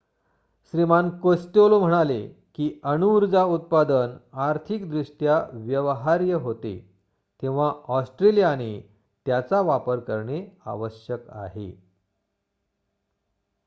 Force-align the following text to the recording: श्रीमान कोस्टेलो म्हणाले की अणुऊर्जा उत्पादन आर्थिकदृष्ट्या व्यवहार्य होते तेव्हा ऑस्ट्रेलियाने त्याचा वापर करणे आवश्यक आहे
श्रीमान 0.73 1.09
कोस्टेलो 1.19 1.79
म्हणाले 1.79 2.21
की 2.55 2.69
अणुऊर्जा 2.83 3.43
उत्पादन 3.43 4.15
आर्थिकदृष्ट्या 4.39 5.37
व्यवहार्य 5.53 6.33
होते 6.39 6.77
तेव्हा 7.43 7.71
ऑस्ट्रेलियाने 7.89 8.71
त्याचा 9.25 9.61
वापर 9.61 9.99
करणे 9.99 10.45
आवश्यक 10.65 11.29
आहे 11.29 11.71